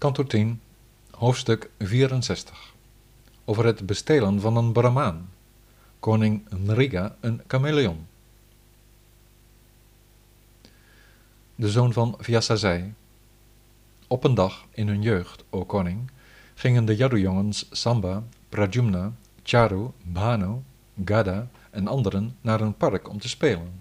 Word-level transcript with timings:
Kanto 0.00 0.24
10, 0.24 0.60
hoofdstuk 1.10 1.70
64 1.78 2.74
Over 3.44 3.64
het 3.64 3.86
bestelen 3.86 4.40
van 4.40 4.56
een 4.56 4.72
Brahmaan, 4.72 5.28
koning 5.98 6.46
Nriga 6.50 7.16
een 7.20 7.42
chameleon. 7.46 8.06
De 11.54 11.70
zoon 11.70 11.92
van 11.92 12.14
Vyasa 12.18 12.56
zei, 12.56 12.94
Op 14.06 14.24
een 14.24 14.34
dag 14.34 14.64
in 14.70 14.88
hun 14.88 15.02
jeugd, 15.02 15.44
o 15.50 15.64
koning, 15.64 16.10
gingen 16.54 16.84
de 16.84 16.96
Yadu-jongens 16.96 17.66
Samba, 17.70 18.22
Prajumna, 18.48 19.12
Charu, 19.42 19.90
Bhanu, 20.02 20.62
Gada 21.04 21.48
en 21.70 21.88
anderen 21.88 22.36
naar 22.40 22.60
een 22.60 22.76
park 22.76 23.08
om 23.08 23.18
te 23.18 23.28
spelen. 23.28 23.80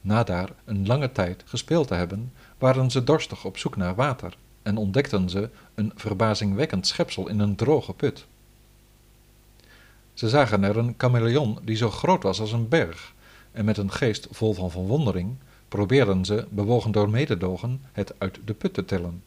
Na 0.00 0.22
daar 0.22 0.50
een 0.64 0.86
lange 0.86 1.12
tijd 1.12 1.42
gespeeld 1.46 1.88
te 1.88 1.94
hebben, 1.94 2.32
waren 2.58 2.90
ze 2.90 3.04
dorstig 3.04 3.44
op 3.44 3.58
zoek 3.58 3.76
naar 3.76 3.94
water 3.94 4.36
en 4.62 4.76
ontdekten 4.76 5.30
ze 5.30 5.50
een 5.74 5.92
verbazingwekkend 5.94 6.86
schepsel 6.86 7.28
in 7.28 7.38
een 7.38 7.56
droge 7.56 7.92
put. 7.92 8.26
Ze 10.14 10.28
zagen 10.28 10.64
er 10.64 10.76
een 10.76 10.94
chameleon 10.98 11.58
die 11.64 11.76
zo 11.76 11.90
groot 11.90 12.22
was 12.22 12.40
als 12.40 12.52
een 12.52 12.68
berg, 12.68 13.14
en 13.52 13.64
met 13.64 13.76
een 13.76 13.92
geest 13.92 14.28
vol 14.30 14.54
van 14.54 14.70
verwondering 14.70 15.36
probeerden 15.68 16.24
ze, 16.24 16.46
bewogen 16.50 16.92
door 16.92 17.10
mededogen, 17.10 17.80
het 17.92 18.14
uit 18.18 18.38
de 18.44 18.54
put 18.54 18.74
te 18.74 18.84
tillen. 18.84 19.22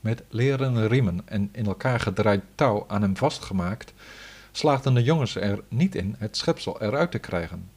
Met 0.00 0.22
leren 0.28 0.88
riemen 0.88 1.20
en 1.24 1.48
in 1.52 1.66
elkaar 1.66 2.00
gedraaid 2.00 2.42
touw 2.54 2.84
aan 2.88 3.02
hem 3.02 3.16
vastgemaakt, 3.16 3.92
slaagden 4.52 4.94
de 4.94 5.02
jongens 5.02 5.36
er 5.36 5.62
niet 5.68 5.94
in 5.94 6.14
het 6.18 6.36
schepsel 6.36 6.82
eruit 6.82 7.10
te 7.10 7.18
krijgen, 7.18 7.68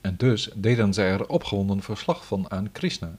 en 0.00 0.14
dus 0.16 0.50
deden 0.54 0.94
zij 0.94 1.10
er 1.10 1.28
opgewonden 1.28 1.82
verslag 1.82 2.26
van 2.26 2.50
aan 2.50 2.72
Krishna. 2.72 3.16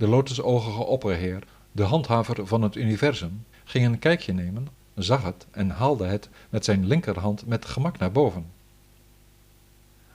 De 0.00 0.08
lotusogige 0.08 0.84
opperheer, 0.84 1.42
de 1.72 1.82
handhaver 1.82 2.46
van 2.46 2.62
het 2.62 2.76
universum, 2.76 3.44
ging 3.64 3.86
een 3.86 3.98
kijkje 3.98 4.32
nemen, 4.32 4.68
zag 4.94 5.22
het 5.22 5.46
en 5.50 5.70
haalde 5.70 6.04
het 6.04 6.28
met 6.50 6.64
zijn 6.64 6.86
linkerhand 6.86 7.46
met 7.46 7.64
gemak 7.64 7.98
naar 7.98 8.12
boven. 8.12 8.46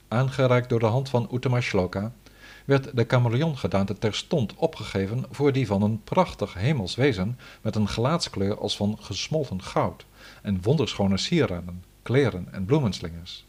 Aangeraakt 0.08 0.70
door 0.70 0.80
de 0.80 0.86
hand 0.86 1.10
van 1.10 1.30
Uttamashloka 1.34 2.14
werd 2.66 2.96
de 2.96 3.06
chameleongedaante 3.08 3.98
terstond 3.98 4.56
opgegeven 4.56 5.26
voor 5.32 5.52
die 5.52 5.68
van 5.68 5.82
een 5.82 6.04
prachtig 6.04 6.54
hemels 6.54 6.96
wezen 6.96 7.40
met 7.62 7.76
een 7.76 7.88
gelaatskleur 7.88 8.58
als 8.58 8.76
van 8.76 8.98
gesmolten 9.02 9.62
goud 9.62 10.06
en 10.42 10.62
wonderschone 10.62 11.18
sieraden, 11.18 11.84
kleren 12.02 12.48
en 12.54 12.66
bloemenslingers. 12.66 13.46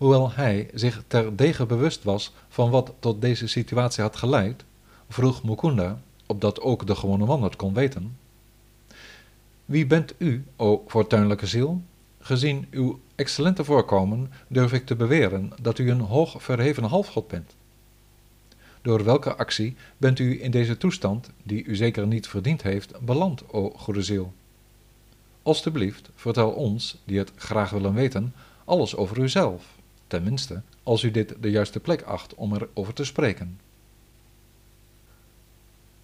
Hoewel 0.00 0.32
hij 0.32 0.68
zich 0.74 1.02
terdege 1.06 1.66
bewust 1.66 2.04
was 2.04 2.32
van 2.48 2.70
wat 2.70 2.92
tot 2.98 3.20
deze 3.20 3.46
situatie 3.46 4.02
had 4.02 4.16
geleid, 4.16 4.64
vroeg 5.08 5.42
Mukunda, 5.42 6.00
opdat 6.26 6.60
ook 6.60 6.86
de 6.86 6.94
gewone 6.94 7.24
man 7.24 7.42
het 7.42 7.56
kon 7.56 7.74
weten, 7.74 8.16
Wie 9.64 9.86
bent 9.86 10.14
u, 10.18 10.44
o 10.56 10.84
fortuinlijke 10.86 11.46
ziel? 11.46 11.82
Gezien 12.20 12.66
uw 12.70 13.00
excellente 13.14 13.64
voorkomen 13.64 14.30
durf 14.48 14.72
ik 14.72 14.86
te 14.86 14.96
beweren 14.96 15.52
dat 15.62 15.78
u 15.78 15.90
een 15.90 16.00
hoog 16.00 16.42
verheven 16.42 16.84
halfgod 16.84 17.28
bent. 17.28 17.54
Door 18.82 19.04
welke 19.04 19.34
actie 19.34 19.76
bent 19.96 20.18
u 20.18 20.42
in 20.42 20.50
deze 20.50 20.76
toestand, 20.76 21.30
die 21.42 21.64
u 21.64 21.76
zeker 21.76 22.06
niet 22.06 22.28
verdiend 22.28 22.62
heeft, 22.62 23.00
beland, 23.00 23.42
o 23.52 23.70
goede 23.70 24.02
ziel? 24.02 24.32
Alsjeblieft, 25.42 26.10
vertel 26.14 26.50
ons, 26.50 26.96
die 27.04 27.18
het 27.18 27.32
graag 27.36 27.70
willen 27.70 27.94
weten, 27.94 28.34
alles 28.64 28.96
over 28.96 29.18
uzelf, 29.18 29.78
tenminste, 30.10 30.62
als 30.82 31.02
u 31.02 31.10
dit 31.10 31.34
de 31.40 31.50
juiste 31.50 31.80
plek 31.80 32.02
acht 32.02 32.34
om 32.34 32.54
erover 32.54 32.94
te 32.94 33.04
spreken. 33.04 33.60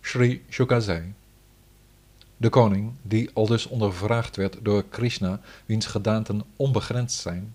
Sri 0.00 0.44
Shuka 0.50 0.80
zei, 0.80 1.14
de 2.36 2.48
koning, 2.48 2.92
die 3.02 3.30
aldus 3.32 3.66
ondervraagd 3.66 4.36
werd 4.36 4.58
door 4.62 4.84
Krishna, 4.88 5.40
wiens 5.66 5.86
gedaanten 5.86 6.42
onbegrensd 6.56 7.20
zijn, 7.20 7.54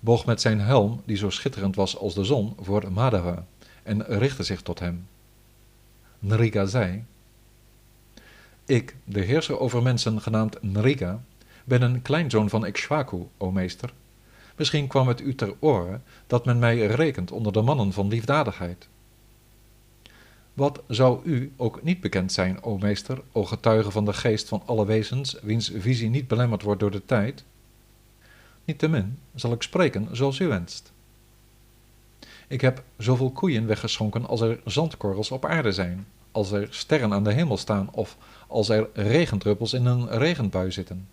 boog 0.00 0.26
met 0.26 0.40
zijn 0.40 0.60
helm, 0.60 1.02
die 1.04 1.16
zo 1.16 1.30
schitterend 1.30 1.76
was 1.76 1.96
als 1.96 2.14
de 2.14 2.24
zon, 2.24 2.56
voor 2.60 2.92
Madhava 2.92 3.46
en 3.82 4.04
richtte 4.06 4.42
zich 4.42 4.62
tot 4.62 4.78
hem. 4.78 5.06
Nriga 6.18 6.66
zei, 6.66 7.04
Ik, 8.66 8.96
de 9.04 9.20
heerser 9.20 9.58
over 9.58 9.82
mensen 9.82 10.20
genaamd 10.20 10.62
Nriga, 10.62 11.20
ben 11.64 11.82
een 11.82 12.02
kleinzoon 12.02 12.48
van 12.48 12.66
Ikshvaku, 12.66 13.26
o 13.38 13.50
meester. 13.50 13.92
Misschien 14.56 14.86
kwam 14.86 15.08
het 15.08 15.20
u 15.20 15.34
ter 15.34 15.54
oren 15.58 16.02
dat 16.26 16.44
men 16.44 16.58
mij 16.58 16.86
rekent 16.86 17.30
onder 17.30 17.52
de 17.52 17.62
mannen 17.62 17.92
van 17.92 18.08
liefdadigheid. 18.08 18.88
Wat 20.54 20.82
zou 20.88 21.24
u 21.24 21.52
ook 21.56 21.82
niet 21.82 22.00
bekend 22.00 22.32
zijn, 22.32 22.62
o 22.62 22.78
meester, 22.78 23.22
o 23.32 23.44
getuige 23.44 23.90
van 23.90 24.04
de 24.04 24.12
geest 24.12 24.48
van 24.48 24.62
alle 24.66 24.86
wezens, 24.86 25.36
wiens 25.42 25.72
visie 25.76 26.08
niet 26.08 26.28
belemmerd 26.28 26.62
wordt 26.62 26.80
door 26.80 26.90
de 26.90 27.04
tijd? 27.04 27.44
Niettemin 28.64 29.18
zal 29.34 29.52
ik 29.52 29.62
spreken 29.62 30.08
zoals 30.12 30.38
u 30.38 30.46
wenst. 30.46 30.92
Ik 32.48 32.60
heb 32.60 32.82
zoveel 32.96 33.30
koeien 33.30 33.66
weggeschonken 33.66 34.26
als 34.26 34.40
er 34.40 34.60
zandkorrels 34.64 35.30
op 35.30 35.44
aarde 35.44 35.72
zijn, 35.72 36.06
als 36.32 36.52
er 36.52 36.68
sterren 36.70 37.12
aan 37.12 37.24
de 37.24 37.32
hemel 37.32 37.56
staan 37.56 37.88
of 37.92 38.16
als 38.46 38.68
er 38.68 38.88
regendruppels 38.92 39.72
in 39.72 39.86
een 39.86 40.08
regenbui 40.08 40.72
zitten. 40.72 41.08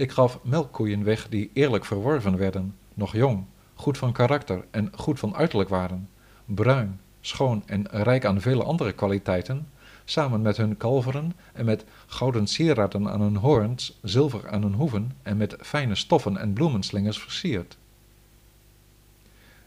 Ik 0.00 0.10
gaf 0.10 0.38
melkkoeien 0.42 1.04
weg 1.04 1.28
die 1.28 1.50
eerlijk 1.52 1.84
verworven 1.84 2.36
werden, 2.36 2.74
nog 2.94 3.12
jong, 3.12 3.44
goed 3.74 3.98
van 3.98 4.12
karakter 4.12 4.64
en 4.70 4.92
goed 4.96 5.18
van 5.18 5.34
uiterlijk 5.34 5.68
waren, 5.68 6.08
bruin, 6.44 7.00
schoon 7.20 7.62
en 7.66 7.86
rijk 7.90 8.24
aan 8.24 8.40
vele 8.40 8.62
andere 8.62 8.92
kwaliteiten, 8.92 9.68
samen 10.04 10.42
met 10.42 10.56
hun 10.56 10.76
kalveren 10.76 11.32
en 11.52 11.64
met 11.64 11.84
gouden 12.06 12.46
sieraden 12.46 13.08
aan 13.10 13.20
hun 13.20 13.36
hoorns, 13.36 13.98
zilver 14.02 14.50
aan 14.50 14.62
hun 14.62 14.74
hoeven 14.74 15.16
en 15.22 15.36
met 15.36 15.56
fijne 15.60 15.94
stoffen 15.94 16.36
en 16.36 16.52
bloemenslingers 16.52 17.18
versierd. 17.18 17.76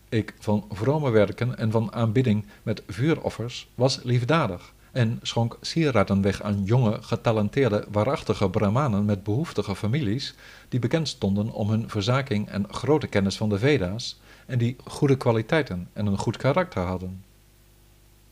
Ik 0.10 0.34
van 0.40 0.66
vrome 0.72 1.10
werken 1.10 1.58
en 1.58 1.72
van 1.72 1.94
aanbidding 1.94 2.46
met 2.64 2.84
vuuroffers 2.88 3.68
was 3.76 4.04
liefdadig 4.04 4.74
en 4.94 5.20
schonk 5.22 5.58
sieraden 5.62 6.22
weg 6.22 6.42
aan 6.42 6.64
jonge, 6.64 6.98
getalenteerde, 7.02 7.86
waarachtige 7.92 8.50
brahmanen 8.50 9.06
met 9.06 9.24
behoeftige 9.24 9.76
families, 9.76 10.36
die 10.70 10.80
bekend 10.80 11.08
stonden 11.08 11.52
om 11.52 11.70
hun 11.70 11.90
verzaking 11.90 12.50
en 12.50 12.74
grote 12.74 13.08
kennis 13.08 13.38
van 13.38 13.50
de 13.50 13.59
Veda's, 13.59 14.20
en 14.46 14.58
die 14.58 14.76
goede 14.86 15.18
kwaliteiten 15.18 15.90
en 15.94 16.06
een 16.06 16.18
goed 16.18 16.38
karakter 16.38 16.84
hadden. 16.84 17.24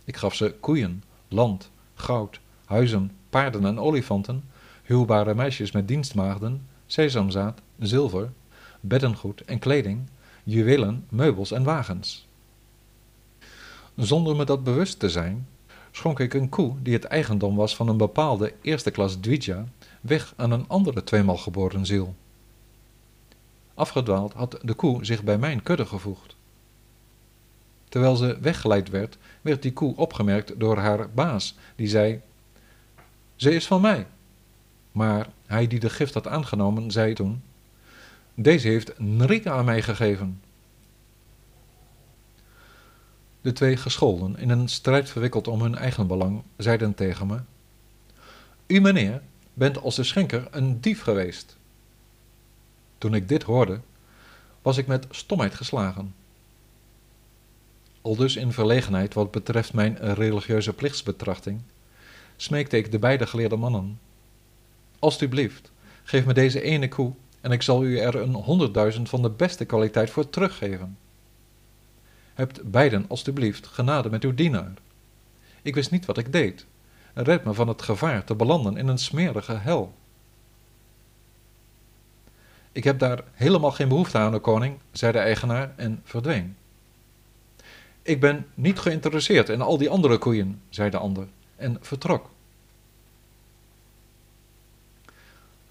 Ik 0.04 0.18
gaf 0.18 0.36
ze 0.36 0.56
koeien, 0.60 1.04
land, 1.28 1.72
goud, 1.94 2.40
huizen, 2.66 3.12
paarden 3.30 3.66
en 3.66 3.80
olifanten, 3.80 4.44
huwbare 4.84 5.36
meisjes 5.36 5.72
met 5.72 5.88
dienstmaagden, 5.88 6.68
sesamzaad, 6.86 7.62
zilver, 7.80 8.32
beddengoed 8.80 9.46
en 9.46 9.60
kleding, 9.60 10.10
juwelen, 10.44 11.06
meubels 11.10 11.52
en 11.52 11.64
wagens. 11.64 12.28
Zonder 13.96 14.36
me 14.36 14.46
dat 14.46 14.64
bewust 14.64 15.00
te 15.00 15.10
zijn, 15.10 15.48
schonk 16.02 16.20
ik 16.20 16.34
een 16.34 16.50
koe 16.50 16.76
die 16.82 16.94
het 16.94 17.04
eigendom 17.04 17.56
was 17.56 17.76
van 17.76 17.88
een 17.88 17.98
bepaalde 17.98 18.54
eerste 18.62 18.92
klas 18.92 19.16
Dvija 19.16 19.66
weg 20.02 20.34
aan 20.38 20.52
een 20.52 20.68
andere 20.68 21.04
tweemaal 21.04 21.38
geboren 21.38 21.86
ziel. 21.86 22.16
Afgedwaald 23.74 24.34
had 24.34 24.60
de 24.62 24.74
koe 24.74 25.06
zich 25.06 25.24
bij 25.24 25.38
mijn 25.38 25.64
kudde 25.64 25.86
gevoegd. 25.86 26.36
Terwijl 27.90 28.16
ze 28.16 28.38
weggeleid 28.42 28.90
werd, 28.90 29.18
werd 29.42 29.62
die 29.62 29.74
koe 29.74 29.96
opgemerkt 29.96 30.60
door 30.60 30.78
haar 30.78 31.10
baas, 31.10 31.56
die 31.76 31.88
zei: 31.88 32.22
Ze 33.36 33.54
is 33.54 33.68
van 33.68 33.82
mij. 33.82 34.08
Maar 34.92 35.30
hij 35.46 35.68
die 35.68 35.80
de 35.80 35.90
gift 35.90 36.14
had 36.14 36.28
aangenomen, 36.28 36.92
zei 36.92 37.14
toen: 37.14 37.44
Deze 38.34 38.68
heeft 38.68 39.00
Nrika 39.00 39.52
aan 39.52 39.66
mij 39.66 39.82
gegeven. 39.82 40.42
De 43.42 43.52
twee 43.52 43.78
gescholden, 43.78 44.38
in 44.38 44.50
een 44.50 44.70
strijd 44.70 45.10
verwikkeld 45.10 45.48
om 45.48 45.62
hun 45.62 45.76
eigen 45.76 46.08
belang, 46.08 46.44
zeiden 46.58 46.94
tegen 46.94 47.28
me: 47.28 47.40
U, 48.68 48.80
meneer, 48.80 49.22
bent 49.54 49.82
als 49.82 49.96
de 49.96 50.04
schenker 50.04 50.48
een 50.52 50.82
dief 50.82 51.02
geweest. 51.02 51.58
Toen 52.98 53.14
ik 53.14 53.28
dit 53.28 53.44
hoorde, 53.44 53.80
was 54.62 54.78
ik 54.78 54.88
met 54.88 55.06
stomheid 55.10 55.54
geslagen. 55.54 56.16
Aldus 58.02 58.36
in 58.36 58.52
verlegenheid 58.52 59.14
wat 59.14 59.32
betreft 59.32 59.74
mijn 59.74 59.98
religieuze 59.98 60.74
plichtsbetrachting, 60.74 61.62
smeekte 62.36 62.78
ik 62.78 62.92
de 62.92 63.00
beide 63.00 63.28
geleerde 63.28 63.56
mannen: 63.56 64.00
Alsjeblieft, 65.00 65.72
geef 66.04 66.26
me 66.26 66.34
deze 66.34 66.62
ene 66.62 66.88
koe 66.88 67.14
en 67.42 67.52
ik 67.52 67.62
zal 67.62 67.84
u 67.84 67.98
er 67.98 68.16
een 68.16 68.34
honderdduizend 68.34 69.10
van 69.10 69.22
de 69.22 69.30
beste 69.30 69.66
kwaliteit 69.66 70.10
voor 70.10 70.30
teruggeven. 70.30 70.98
Hebt 72.42 72.72
beiden 72.72 73.06
alstublieft 73.08 73.68
genade 73.68 74.10
met 74.10 74.24
uw 74.24 74.34
dienaar. 74.34 74.74
Ik 75.62 75.76
wist 75.76 75.92
niet 75.92 76.06
wat 76.06 76.18
ik 76.18 76.32
deed. 76.32 76.66
Red 77.14 77.44
me 77.44 77.54
van 77.54 77.68
het 77.68 77.82
gevaar 77.82 78.24
te 78.24 78.36
belanden 78.36 78.78
in 78.78 78.88
een 78.88 78.98
smerige 78.98 79.54
hel. 79.54 79.94
Ik 82.72 82.84
heb 82.84 83.00
daar 83.00 83.24
helemaal 83.34 83.72
geen 83.72 83.88
behoefte 83.88 84.18
aan, 84.18 84.36
o 84.36 84.40
koning, 84.40 84.78
zei 84.92 85.12
de 85.12 85.18
eigenaar 85.18 85.74
en 85.76 86.02
verdween. 86.04 86.58
Ik 88.02 88.20
ben 88.20 88.48
niet 88.54 88.80
geïnteresseerd 88.80 89.50
in 89.50 89.62
al 89.62 89.78
die 89.78 89.90
andere 89.90 90.18
koeien, 90.18 90.62
zei 90.70 90.90
de 90.90 90.98
ander, 90.98 91.28
en 91.56 91.78
vertrok. 91.82 92.30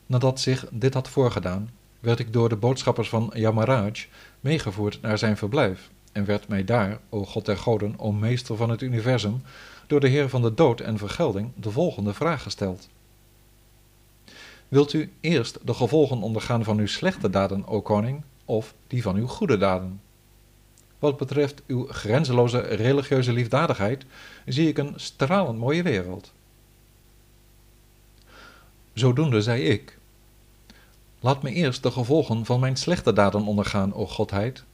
Nadat 0.06 0.40
zich 0.40 0.66
dit 0.70 0.94
had 0.94 1.08
voorgedaan, 1.08 1.70
werd 2.00 2.19
ik 2.19 2.32
door 2.32 2.49
de 2.49 2.56
boodschappers 2.56 3.08
van 3.08 3.31
Yamaraj 3.34 4.06
meegevoerd 4.40 5.02
naar 5.02 5.19
zijn 5.19 5.37
verblijf 5.37 5.90
en 6.12 6.24
werd 6.24 6.48
mij 6.48 6.64
daar, 6.64 6.98
o 7.08 7.24
God 7.24 7.46
der 7.46 7.56
goden, 7.56 7.94
o 7.98 8.12
meester 8.12 8.56
van 8.56 8.70
het 8.70 8.82
universum, 8.82 9.42
door 9.86 10.00
de 10.00 10.08
Heer 10.08 10.28
van 10.28 10.42
de 10.42 10.54
dood 10.54 10.80
en 10.80 10.98
vergelding 10.98 11.52
de 11.54 11.70
volgende 11.70 12.14
vraag 12.14 12.42
gesteld. 12.42 12.88
Wilt 14.68 14.92
u 14.92 15.12
eerst 15.20 15.58
de 15.64 15.74
gevolgen 15.74 16.22
ondergaan 16.22 16.64
van 16.64 16.78
uw 16.78 16.86
slechte 16.86 17.30
daden, 17.30 17.66
o 17.66 17.80
koning, 17.80 18.22
of 18.44 18.74
die 18.86 19.02
van 19.02 19.16
uw 19.16 19.26
goede 19.26 19.56
daden? 19.56 20.00
Wat 20.98 21.16
betreft 21.16 21.62
uw 21.66 21.86
grenzeloze 21.86 22.58
religieuze 22.58 23.32
liefdadigheid, 23.32 24.04
zie 24.46 24.68
ik 24.68 24.78
een 24.78 24.92
stralend 24.96 25.58
mooie 25.58 25.82
wereld. 25.82 26.32
Zodoende 28.92 29.42
zei 29.42 29.62
ik: 29.62 29.98
Laat 31.20 31.42
me 31.42 31.52
eerst 31.52 31.82
de 31.82 31.90
gevolgen 31.90 32.44
van 32.44 32.60
mijn 32.60 32.76
slechte 32.76 33.12
daden 33.12 33.42
ondergaan, 33.42 33.94
o 33.94 34.06
Godheid. 34.06 34.64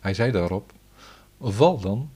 Hij 0.00 0.14
zei 0.14 0.30
daarop: 0.30 0.72
Val 1.40 1.80
dan. 1.80 2.10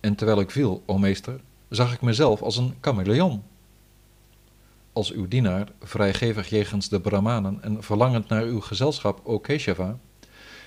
En 0.00 0.14
terwijl 0.14 0.40
ik 0.40 0.50
viel, 0.50 0.82
o 0.86 0.98
meester, 0.98 1.40
zag 1.68 1.92
ik 1.92 2.00
mezelf 2.00 2.42
als 2.42 2.56
een 2.56 2.74
chameleon. 2.80 3.42
Als 4.92 5.12
uw 5.12 5.28
dienaar, 5.28 5.68
vrijgevig 5.82 6.48
jegens 6.48 6.88
de 6.88 7.00
Brahmanen 7.00 7.62
en 7.62 7.82
verlangend 7.82 8.28
naar 8.28 8.42
uw 8.42 8.60
gezelschap, 8.60 9.20
o 9.24 9.38
Keshava, 9.38 9.98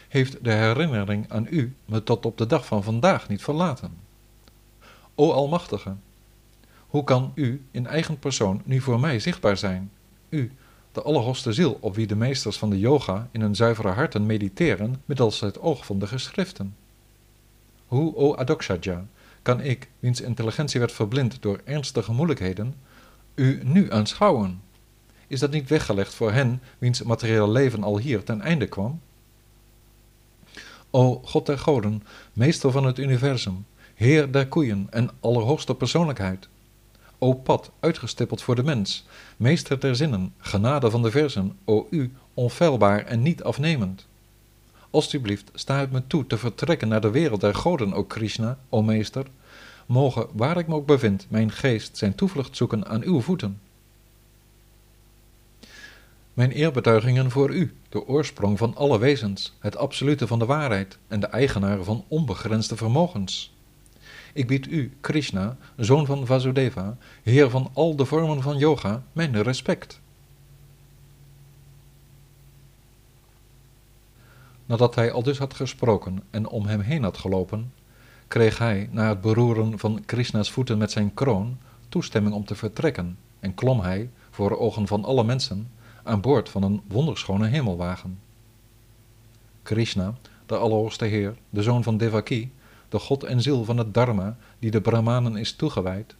heeft 0.07 0.43
de 0.43 0.51
herinnering 0.51 1.31
aan 1.31 1.47
u 1.49 1.75
me 1.85 2.03
tot 2.03 2.25
op 2.25 2.37
de 2.37 2.45
dag 2.45 2.65
van 2.65 2.83
vandaag 2.83 3.27
niet 3.27 3.43
verlaten. 3.43 3.97
O 5.15 5.31
Almachtige, 5.31 5.95
hoe 6.87 7.03
kan 7.03 7.31
u 7.35 7.65
in 7.71 7.87
eigen 7.87 8.19
persoon 8.19 8.61
nu 8.65 8.81
voor 8.81 8.99
mij 8.99 9.19
zichtbaar 9.19 9.57
zijn? 9.57 9.91
U, 10.29 10.51
de 10.93 11.01
allerhoogste 11.01 11.53
ziel 11.53 11.77
op 11.79 11.95
wie 11.95 12.07
de 12.07 12.15
meesters 12.15 12.57
van 12.57 12.69
de 12.69 12.79
yoga 12.79 13.27
in 13.31 13.41
hun 13.41 13.55
zuivere 13.55 13.87
harten 13.87 14.25
mediteren 14.25 15.01
middels 15.05 15.39
het 15.39 15.59
oog 15.59 15.85
van 15.85 15.99
de 15.99 16.07
geschriften. 16.07 16.75
Hoe, 17.87 18.15
o 18.15 18.35
Adokshaja, 18.35 19.05
kan 19.41 19.61
ik, 19.61 19.89
wiens 19.99 20.21
intelligentie 20.21 20.79
werd 20.79 20.91
verblind 20.91 21.41
door 21.41 21.61
ernstige 21.63 22.11
moeilijkheden, 22.11 22.75
u 23.35 23.61
nu 23.63 23.91
aanschouwen? 23.91 24.61
Is 25.27 25.39
dat 25.39 25.51
niet 25.51 25.69
weggelegd 25.69 26.13
voor 26.13 26.31
hen 26.31 26.61
wiens 26.77 27.03
materiële 27.03 27.49
leven 27.49 27.83
al 27.83 27.97
hier 27.97 28.23
ten 28.23 28.41
einde 28.41 28.67
kwam? 28.67 29.01
O 30.89 31.21
God 31.25 31.45
der 31.45 31.59
goden, 31.59 32.03
meester 32.33 32.71
van 32.71 32.85
het 32.85 32.99
universum, 32.99 33.65
heer 33.93 34.31
der 34.31 34.47
koeien 34.47 34.87
en 34.89 35.09
allerhoogste 35.19 35.75
persoonlijkheid. 35.75 36.47
O 37.23 37.33
pad, 37.33 37.71
uitgestippeld 37.79 38.41
voor 38.41 38.55
de 38.55 38.63
mens, 38.63 39.05
meester 39.37 39.79
der 39.79 39.95
zinnen, 39.95 40.33
genade 40.37 40.89
van 40.91 41.01
de 41.01 41.11
versen, 41.11 41.57
o 41.65 41.87
u, 41.89 42.13
onfeilbaar 42.33 43.05
en 43.05 43.21
niet 43.21 43.43
afnemend. 43.43 44.07
Alsjeblieft, 44.89 45.51
sta 45.53 45.79
het 45.79 45.91
me 45.91 46.07
toe 46.07 46.27
te 46.27 46.37
vertrekken 46.37 46.87
naar 46.87 47.01
de 47.01 47.09
wereld 47.09 47.41
der 47.41 47.55
goden, 47.55 47.93
o 47.93 48.03
Krishna, 48.03 48.57
o 48.69 48.81
meester. 48.81 49.25
Mogen, 49.85 50.27
waar 50.33 50.57
ik 50.57 50.67
me 50.67 50.75
ook 50.75 50.85
bevind, 50.85 51.25
mijn 51.29 51.51
geest 51.51 51.97
zijn 51.97 52.15
toevlucht 52.15 52.57
zoeken 52.57 52.87
aan 52.87 53.03
uw 53.03 53.21
voeten. 53.21 53.61
Mijn 56.33 56.51
eerbetuigingen 56.51 57.31
voor 57.31 57.49
u, 57.53 57.73
de 57.89 58.07
oorsprong 58.07 58.57
van 58.57 58.75
alle 58.75 58.99
wezens, 58.99 59.53
het 59.59 59.77
absolute 59.77 60.27
van 60.27 60.39
de 60.39 60.45
waarheid 60.45 60.97
en 61.07 61.19
de 61.19 61.27
eigenaar 61.27 61.83
van 61.83 62.05
onbegrensde 62.07 62.75
vermogens. 62.75 63.53
Ik 64.33 64.47
bied 64.47 64.67
u, 64.67 64.91
Krishna, 65.01 65.57
zoon 65.77 66.05
van 66.05 66.25
Vasudeva, 66.25 66.97
heer 67.23 67.49
van 67.49 67.69
al 67.73 67.95
de 67.95 68.05
vormen 68.05 68.41
van 68.41 68.57
yoga, 68.57 69.03
mijn 69.11 69.43
respect. 69.43 70.01
Nadat 74.65 74.95
hij 74.95 75.11
al 75.11 75.23
dus 75.23 75.37
had 75.37 75.53
gesproken 75.53 76.23
en 76.29 76.47
om 76.47 76.65
hem 76.65 76.79
heen 76.79 77.03
had 77.03 77.17
gelopen, 77.17 77.73
kreeg 78.27 78.57
hij, 78.57 78.89
na 78.91 79.09
het 79.09 79.21
beroeren 79.21 79.79
van 79.79 80.05
Krishna's 80.05 80.51
voeten 80.51 80.77
met 80.77 80.91
zijn 80.91 81.13
kroon, 81.13 81.57
toestemming 81.89 82.35
om 82.35 82.45
te 82.45 82.55
vertrekken 82.55 83.17
en 83.39 83.53
klom 83.53 83.79
hij, 83.79 84.09
voor 84.29 84.57
ogen 84.57 84.87
van 84.87 85.03
alle 85.05 85.23
mensen, 85.23 85.71
aan 86.03 86.21
boord 86.21 86.49
van 86.49 86.63
een 86.63 86.81
wonderschone 86.87 87.47
hemelwagen. 87.47 88.19
Krishna, 89.63 90.13
de 90.45 90.55
Allerhoogste 90.55 91.05
Heer, 91.05 91.35
de 91.49 91.63
zoon 91.63 91.83
van 91.83 91.97
Devaki, 91.97 92.51
de 92.93 92.99
God 92.99 93.23
en 93.23 93.41
ziel 93.41 93.63
van 93.63 93.77
het 93.77 93.93
Dharma, 93.93 94.37
die 94.59 94.71
de 94.71 94.81
Brahmanen 94.81 95.35
is 95.35 95.53
toegewijd, 95.53 96.15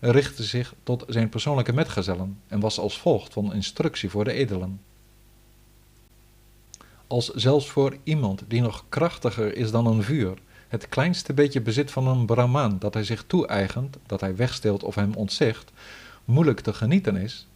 richtte 0.00 0.42
zich 0.42 0.74
tot 0.82 1.04
zijn 1.08 1.28
persoonlijke 1.28 1.72
metgezellen 1.72 2.40
en 2.46 2.60
was 2.60 2.78
als 2.78 2.98
volgt 2.98 3.32
van 3.32 3.54
instructie 3.54 4.10
voor 4.10 4.24
de 4.24 4.32
edelen. 4.32 4.80
Als 7.06 7.28
zelfs 7.28 7.70
voor 7.70 7.96
iemand 8.02 8.44
die 8.48 8.60
nog 8.60 8.84
krachtiger 8.88 9.56
is 9.56 9.70
dan 9.70 9.86
een 9.86 10.02
vuur, 10.02 10.38
het 10.68 10.88
kleinste 10.88 11.32
beetje 11.32 11.60
bezit 11.60 11.90
van 11.90 12.06
een 12.06 12.26
Brahmaan 12.26 12.78
dat 12.78 12.94
hij 12.94 13.04
zich 13.04 13.24
toe-eigent, 13.26 13.96
dat 14.06 14.20
hij 14.20 14.36
wegsteelt 14.36 14.82
of 14.82 14.94
hem 14.94 15.14
ontzegt, 15.14 15.72
moeilijk 16.24 16.60
te 16.60 16.72
genieten 16.72 17.16
is, 17.16 17.46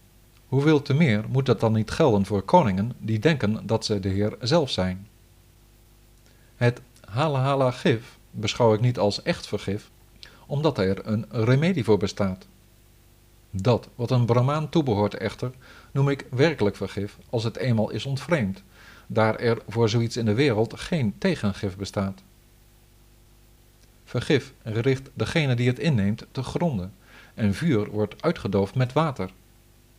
hoeveel 0.48 0.82
te 0.82 0.94
meer 0.94 1.24
moet 1.28 1.46
dat 1.46 1.60
dan 1.60 1.72
niet 1.72 1.90
gelden 1.90 2.26
voor 2.26 2.42
koningen 2.42 2.92
die 2.98 3.18
denken 3.18 3.66
dat 3.66 3.84
ze 3.84 4.00
de 4.00 4.08
Heer 4.08 4.36
zelf 4.40 4.70
zijn? 4.70 5.08
Het 6.56 6.80
hala 7.04 7.40
hala 7.40 7.70
gif 7.70 8.18
beschouw 8.34 8.74
ik 8.74 8.80
niet 8.80 8.98
als 8.98 9.22
echt 9.22 9.46
vergif, 9.46 9.90
omdat 10.46 10.78
er 10.78 11.06
een 11.06 11.26
remedie 11.30 11.84
voor 11.84 11.98
bestaat. 11.98 12.46
Dat 13.50 13.88
wat 13.94 14.10
een 14.10 14.26
Brahmaan 14.26 14.68
toebehoort 14.68 15.14
echter, 15.14 15.50
noem 15.90 16.08
ik 16.08 16.26
werkelijk 16.30 16.76
vergif 16.76 17.18
als 17.30 17.44
het 17.44 17.56
eenmaal 17.56 17.90
is 17.90 18.06
ontvreemd, 18.06 18.62
daar 19.06 19.36
er 19.36 19.62
voor 19.68 19.88
zoiets 19.88 20.16
in 20.16 20.24
de 20.24 20.34
wereld 20.34 20.80
geen 20.80 21.14
tegengif 21.18 21.76
bestaat. 21.76 22.22
Vergif 24.04 24.52
richt 24.62 25.10
degene 25.14 25.54
die 25.54 25.68
het 25.68 25.78
inneemt 25.78 26.26
te 26.30 26.42
gronden, 26.42 26.92
en 27.34 27.54
vuur 27.54 27.90
wordt 27.90 28.22
uitgedoofd 28.22 28.74
met 28.74 28.92
water. 28.92 29.30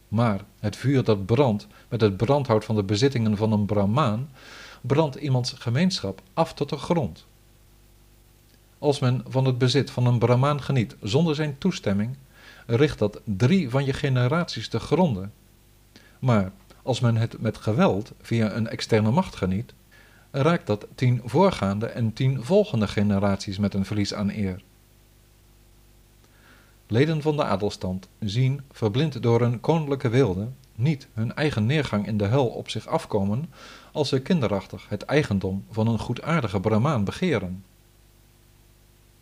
Maar 0.08 0.42
het 0.60 0.76
vuur 0.76 1.04
dat 1.04 1.26
brandt 1.26 1.68
met 1.88 2.02
het 2.02 2.18
brandhout 2.18 2.66
van 2.66 2.76
de 2.76 2.84
bezittingen 2.84 3.38
van 3.38 3.52
een 3.52 3.66
Brahmaan, 3.66 4.30
brandt 4.82 5.16
iemands 5.16 5.54
gemeenschap 5.58 6.22
af 6.34 6.54
tot 6.54 6.70
de 6.70 6.78
grond. 6.78 7.26
Als 8.86 9.00
men 9.00 9.24
van 9.28 9.46
het 9.46 9.58
bezit 9.58 9.92
van 9.92 10.06
een 10.06 10.20
Brahmaan 10.20 10.62
geniet 10.62 10.96
zonder 11.02 11.36
zijn 11.36 11.58
toestemming, 11.58 12.18
richt 12.66 13.00
dat 13.00 13.22
drie 13.24 13.70
van 13.70 13.86
je 13.86 13.94
generaties 13.94 14.68
te 14.68 14.80
gronden. 14.80 15.34
Maar 16.20 16.52
als 16.84 17.00
men 17.00 17.16
het 17.16 17.42
met 17.42 17.58
geweld 17.58 18.12
via 18.22 18.52
een 18.52 18.68
externe 18.68 19.12
macht 19.12 19.36
geniet, 19.36 19.74
raakt 20.32 20.68
dat 20.68 20.88
tien 20.96 21.22
voorgaande 21.24 21.86
en 21.86 22.14
tien 22.14 22.44
volgende 22.44 22.88
generaties 22.88 23.58
met 23.58 23.74
een 23.74 23.86
verlies 23.86 24.14
aan 24.14 24.30
eer. 24.30 24.64
Leden 26.88 27.22
van 27.22 27.36
de 27.36 27.44
adelstand 27.44 28.08
zien, 28.20 28.62
verblind 28.72 29.22
door 29.22 29.42
een 29.42 29.60
koninklijke 29.60 30.10
wilde, 30.10 30.48
niet 30.76 31.08
hun 31.14 31.36
eigen 31.36 31.66
neergang 31.66 32.08
in 32.08 32.18
de 32.18 32.26
hel 32.26 32.48
op 32.48 32.70
zich 32.70 32.88
afkomen 32.88 33.50
als 33.92 34.10
ze 34.10 34.22
kinderachtig 34.22 34.90
het 34.90 35.04
eigendom 35.04 35.66
van 35.72 35.88
een 35.88 36.00
goedaardige 36.00 36.60
Brahmaan 36.60 37.04
begeren. 37.04 37.64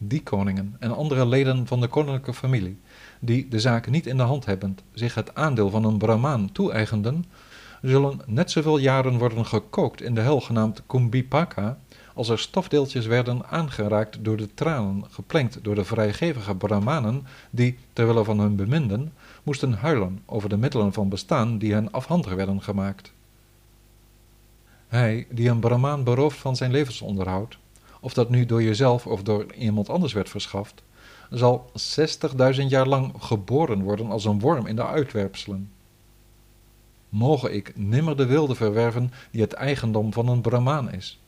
Die 0.08 0.24
koningen 0.24 0.76
en 0.80 0.96
andere 0.96 1.26
leden 1.26 1.68
van 1.68 1.82
de 1.82 1.88
koninklijke 1.88 2.34
familie, 2.34 2.80
die 3.20 3.48
de 3.48 3.60
zaak 3.60 3.90
niet 3.90 4.08
in 4.08 4.18
de 4.18 4.24
hand 4.24 4.46
hebbend 4.46 4.84
zich 4.94 5.16
het 5.16 5.36
aandeel 5.36 5.70
van 5.70 5.84
een 5.84 5.98
Brahmaan 5.98 6.52
toe-eigenden, 6.52 7.26
zullen 7.82 8.20
net 8.26 8.52
zoveel 8.52 8.78
jaren 8.78 9.18
worden 9.18 9.46
gekookt 9.46 10.02
in 10.02 10.16
de 10.16 10.22
hel 10.22 10.42
genaamd 10.42 10.84
Kumbhipaka 10.86 11.78
als 12.14 12.30
er 12.30 12.40
stofdeeltjes 12.40 13.06
werden 13.06 13.46
aangeraakt 13.50 14.24
door 14.24 14.38
de 14.38 14.54
tranen, 14.54 15.04
geplengd 15.10 15.60
door 15.62 15.76
de 15.76 15.84
vrijgevige 15.84 16.56
brahmanen, 16.56 17.26
die, 17.50 17.78
terwille 17.94 18.24
van 18.24 18.40
hun 18.40 18.56
beminden, 18.56 19.14
moesten 19.44 19.74
huilen 19.74 20.22
over 20.26 20.50
de 20.50 20.58
middelen 20.58 20.94
van 20.94 21.10
bestaan 21.10 21.58
die 21.58 21.74
hen 21.74 21.92
afhandig 21.92 22.34
werden 22.34 22.62
gemaakt. 22.62 23.14
Hij, 24.88 25.28
die 25.30 25.50
een 25.50 25.60
brahmaan 25.60 26.04
berooft 26.04 26.38
van 26.38 26.56
zijn 26.56 26.72
levensonderhoud, 26.72 27.58
of 28.04 28.14
dat 28.14 28.30
nu 28.30 28.46
door 28.46 28.64
jezelf 28.64 29.08
of 29.08 29.24
door 29.24 29.54
iemand 29.54 29.90
anders 29.90 30.14
werd 30.14 30.30
verschaft, 30.30 30.84
zal 31.30 31.70
zestigduizend 31.74 32.70
jaar 32.70 32.88
lang 32.88 33.14
geboren 33.20 33.82
worden 33.82 34.12
als 34.12 34.26
een 34.26 34.40
worm 34.40 34.66
in 34.66 34.76
de 34.76 34.86
uitwerpselen. 34.86 35.72
Mogen 37.10 37.54
ik 37.54 37.72
nimmer 37.76 38.18
de 38.18 38.26
wilde 38.26 38.56
verwerven 38.56 39.12
die 39.32 39.42
het 39.42 39.54
eigendom 39.54 40.14
van 40.14 40.28
een 40.28 40.42
brahmaan 40.42 40.92
is. 40.92 41.20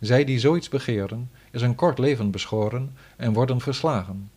Zij 0.00 0.24
die 0.24 0.38
zoiets 0.38 0.68
begeren, 0.68 1.30
is 1.50 1.62
een 1.62 1.74
kort 1.74 1.98
leven 1.98 2.30
beschoren 2.30 2.96
en 3.16 3.32
worden 3.32 3.60
verslagen. 3.60 4.30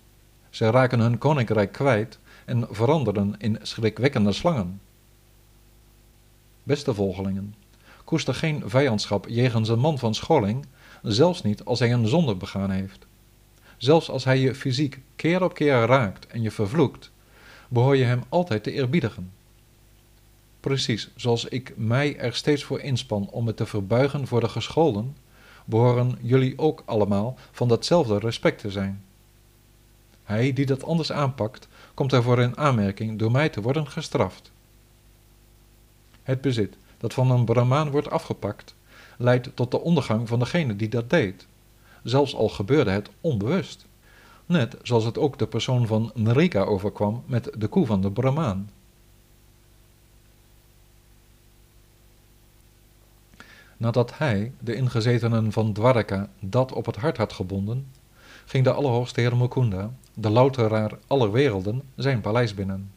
Zij 0.50 0.70
raken 0.70 1.00
hun 1.00 1.18
koninkrijk 1.18 1.72
kwijt 1.72 2.20
en 2.46 2.68
veranderen 2.70 3.36
in 3.38 3.58
schrikwekkende 3.62 4.32
slangen. 4.32 4.82
Beste 6.64 6.94
volgelingen, 6.94 7.56
koester 8.04 8.34
geen 8.34 8.64
vijandschap 8.66 9.26
jegens 9.28 9.70
een 9.70 9.80
man 9.80 10.00
van 10.00 10.14
scholing, 10.14 10.66
zelfs 11.02 11.42
niet 11.42 11.66
als 11.66 11.80
hij 11.80 11.94
een 11.94 12.08
zonde 12.08 12.36
begaan 12.36 12.70
heeft. 12.70 13.06
Zelfs 13.78 14.10
als 14.10 14.24
hij 14.24 14.40
je 14.40 14.56
fysiek 14.56 15.00
keer 15.16 15.44
op 15.44 15.54
keer 15.54 15.86
raakt 15.86 16.28
en 16.28 16.42
je 16.42 16.52
vervloekt, 16.52 17.12
behoor 17.68 17.98
je 17.98 18.04
hem 18.04 18.24
altijd 18.30 18.64
te 18.64 18.72
eerbiedigen. 18.72 19.32
Precies 20.60 21.10
zoals 21.16 21.46
ik 21.46 21.74
mij 21.76 22.18
er 22.18 22.36
steeds 22.36 22.64
voor 22.64 22.80
inspan 22.80 23.30
om 23.32 23.44
me 23.44 23.54
te 23.54 23.66
verbuigen 23.66 24.28
voor 24.28 24.40
de 24.40 24.50
gescholden, 24.50 25.16
behoren 25.66 26.18
jullie 26.22 26.58
ook 26.58 26.84
allemaal 26.86 27.38
van 27.52 27.68
datzelfde 27.68 28.20
respect 28.20 28.60
te 28.60 28.72
zijn. 28.72 29.04
Hij 30.24 30.54
die 30.54 30.66
dat 30.66 30.84
anders 30.84 31.12
aanpakt, 31.12 31.68
komt 31.94 32.14
ervoor 32.14 32.40
in 32.40 32.58
aanmerking 32.58 33.20
door 33.20 33.32
mij 33.32 33.50
te 33.50 33.62
worden 33.62 33.88
gestraft. 33.88 34.52
Het 36.24 36.42
bezit 36.42 36.78
dat 36.98 37.14
van 37.14 37.32
een 37.32 37.46
Brahmaan 37.46 37.92
wordt 37.92 38.10
afgepakt, 38.10 38.76
leidt 39.22 39.56
tot 39.56 39.72
de 39.72 39.82
ondergang 39.82 40.28
van 40.28 40.40
degene 40.40 40.76
die 40.76 40.90
dat 40.90 41.10
deed, 41.10 41.48
zelfs 42.04 42.36
al 42.36 42.50
gebeurde 42.50 42.92
het 42.92 43.10
onbewust. 43.22 43.86
Net 44.46 44.78
zoals 44.82 45.06
het 45.06 45.18
ook 45.18 45.40
de 45.40 45.48
persoon 45.48 45.88
van 45.88 46.12
Nrika 46.14 46.62
overkwam 46.62 47.24
met 47.26 47.52
de 47.58 47.68
koe 47.68 47.86
van 47.86 48.02
de 48.02 48.12
Brahmaan. 48.12 48.70
Nadat 53.78 54.18
hij, 54.18 54.52
de 54.60 54.76
ingezetenen 54.76 55.52
van 55.52 55.74
Dwarka, 55.74 56.30
dat 56.40 56.72
op 56.72 56.86
het 56.86 56.96
hart 56.96 57.18
had 57.18 57.34
gebonden, 57.34 57.88
ging 58.46 58.64
de 58.64 58.72
Allerhoogste 58.72 59.22
Heer 59.22 59.38
Mukunda, 59.38 59.92
de 60.14 60.30
louteraar 60.30 60.92
aller 61.08 61.32
werelden, 61.32 61.82
zijn 61.96 62.22
paleis 62.22 62.54
binnen. 62.54 62.92